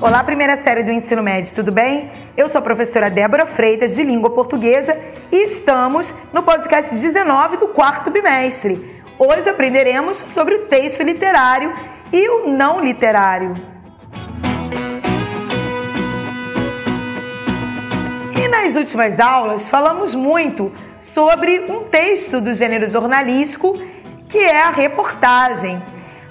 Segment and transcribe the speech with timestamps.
[0.00, 2.12] Olá, primeira série do ensino médio, tudo bem?
[2.36, 4.96] Eu sou a professora Débora Freitas, de língua portuguesa,
[5.32, 9.02] e estamos no podcast 19 do quarto bimestre.
[9.18, 11.72] Hoje aprenderemos sobre o texto literário
[12.12, 13.54] e o não literário.
[18.40, 23.76] E nas últimas aulas falamos muito sobre um texto do gênero jornalístico
[24.28, 25.82] que é a reportagem.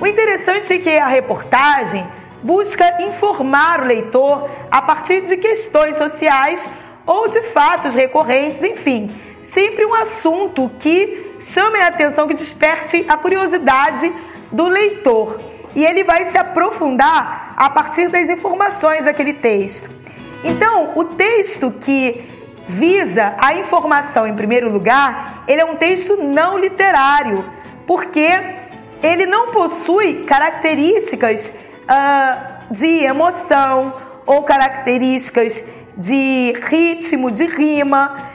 [0.00, 6.68] O interessante é que a reportagem busca informar o leitor a partir de questões sociais
[7.06, 9.10] ou de fatos recorrentes, enfim,
[9.42, 14.12] sempre um assunto que chame a atenção, que desperte a curiosidade
[14.52, 15.40] do leitor.
[15.74, 19.90] E ele vai se aprofundar a partir das informações daquele texto.
[20.42, 22.28] Então, o texto que
[22.66, 27.44] visa a informação em primeiro lugar, ele é um texto não literário,
[27.86, 28.28] porque
[29.02, 31.52] ele não possui características
[31.84, 33.94] uh, de emoção
[34.26, 35.62] ou características
[35.96, 38.30] de ritmo, de rima,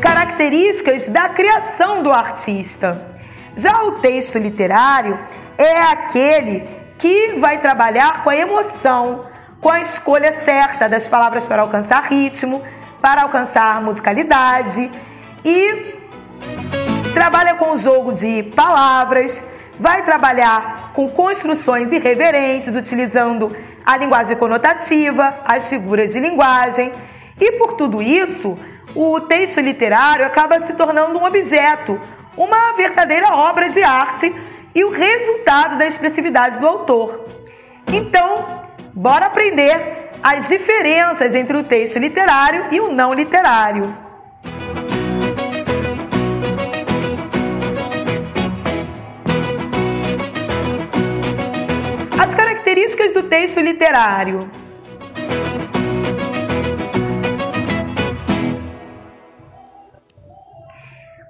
[0.00, 3.06] características da criação do artista.
[3.56, 5.18] Já o texto literário
[5.56, 6.68] é aquele
[6.98, 9.24] que vai trabalhar com a emoção,
[9.60, 12.62] com a escolha certa das palavras para alcançar ritmo,
[13.00, 14.90] para alcançar musicalidade
[15.44, 15.94] e
[17.14, 19.44] trabalha com o jogo de palavras
[19.80, 26.92] vai trabalhar com construções irreverentes, utilizando a linguagem conotativa, as figuras de linguagem.
[27.40, 28.58] E por tudo isso,
[28.94, 31.98] o texto literário acaba se tornando um objeto,
[32.36, 34.30] uma verdadeira obra de arte
[34.74, 37.24] e o resultado da expressividade do autor.
[37.90, 44.09] Então, bora aprender as diferenças entre o texto literário e o não literário.
[52.34, 54.50] Características do texto literário.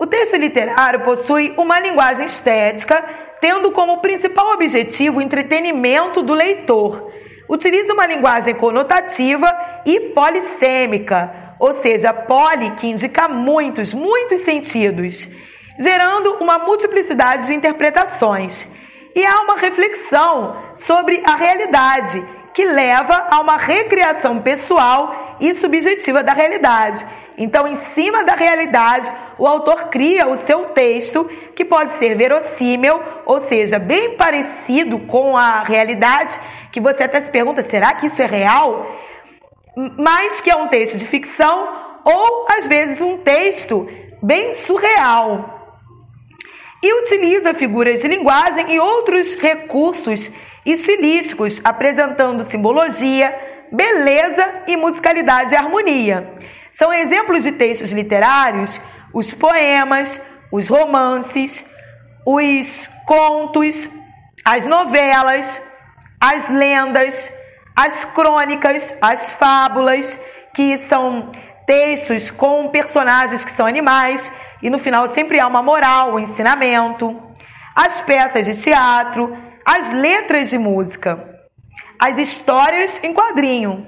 [0.00, 3.04] O texto literário possui uma linguagem estética,
[3.38, 7.12] tendo como principal objetivo o entretenimento do leitor.
[7.46, 9.46] Utiliza uma linguagem conotativa
[9.84, 15.28] e polissêmica, ou seja, poli que indica muitos, muitos sentidos,
[15.78, 18.66] gerando uma multiplicidade de interpretações
[19.18, 22.24] e há uma reflexão sobre a realidade
[22.54, 27.04] que leva a uma recriação pessoal e subjetiva da realidade.
[27.36, 31.24] Então, em cima da realidade, o autor cria o seu texto,
[31.56, 36.38] que pode ser verossímil, ou seja, bem parecido com a realidade,
[36.70, 38.86] que você até se pergunta: será que isso é real?
[39.96, 41.68] Mas que é um texto de ficção,
[42.04, 43.88] ou às vezes um texto
[44.22, 45.57] bem surreal
[46.82, 50.30] e utiliza figuras de linguagem e outros recursos
[50.64, 53.34] estilísticos, apresentando simbologia,
[53.72, 56.32] beleza e musicalidade e harmonia.
[56.70, 58.80] São exemplos de textos literários
[59.12, 60.20] os poemas,
[60.52, 61.64] os romances,
[62.26, 63.88] os contos,
[64.44, 65.60] as novelas,
[66.20, 67.32] as lendas,
[67.74, 70.20] as crônicas, as fábulas,
[70.54, 71.32] que são
[71.66, 74.32] textos com personagens que são animais
[74.62, 77.20] e no final sempre há uma moral, um ensinamento.
[77.74, 81.38] As peças de teatro, as letras de música,
[81.98, 83.86] as histórias em quadrinho.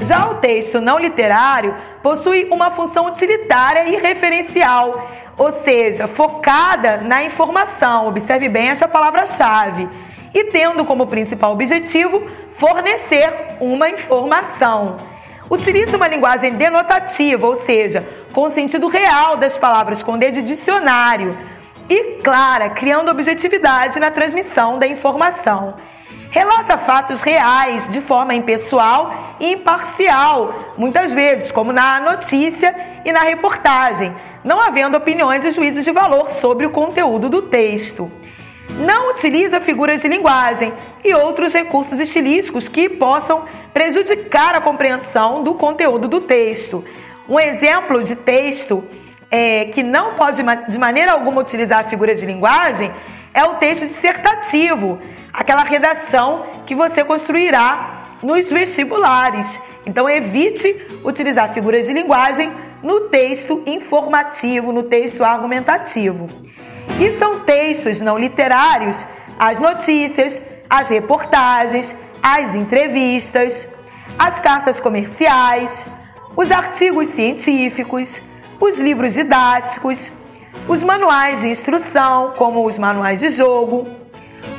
[0.00, 7.22] Já o texto não literário possui uma função utilitária e referencial, ou seja, focada na
[7.24, 8.08] informação.
[8.08, 9.88] Observe bem esta palavra-chave
[10.32, 15.07] e tendo como principal objetivo fornecer uma informação.
[15.50, 20.42] Utiliza uma linguagem denotativa, ou seja, com o sentido real das palavras, com D de
[20.42, 21.36] dicionário,
[21.88, 25.74] e clara, criando objetividade na transmissão da informação.
[26.30, 33.20] Relata fatos reais de forma impessoal e imparcial, muitas vezes, como na notícia e na
[33.20, 38.12] reportagem, não havendo opiniões e juízos de valor sobre o conteúdo do texto
[38.70, 40.72] não utiliza figuras de linguagem
[41.04, 46.84] e outros recursos estilísticos que possam prejudicar a compreensão do conteúdo do texto.
[47.28, 48.84] Um exemplo de texto
[49.30, 52.92] é, que não pode de maneira alguma utilizar figuras de linguagem
[53.34, 54.98] é o texto dissertativo,
[55.32, 59.60] aquela redação que você construirá nos vestibulares.
[59.86, 60.74] Então, evite
[61.04, 66.28] utilizar figuras de linguagem no texto informativo, no texto argumentativo.
[67.00, 69.06] E são textos não literários
[69.38, 73.68] as notícias, as reportagens, as entrevistas,
[74.18, 75.86] as cartas comerciais,
[76.36, 78.20] os artigos científicos,
[78.60, 80.10] os livros didáticos,
[80.66, 83.86] os manuais de instrução, como os manuais de jogo,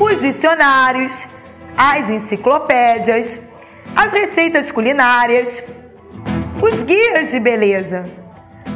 [0.00, 1.26] os dicionários,
[1.76, 3.40] as enciclopédias,
[3.94, 5.62] as receitas culinárias,
[6.60, 8.04] os guias de beleza,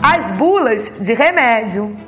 [0.03, 2.07] as bulas de remédio.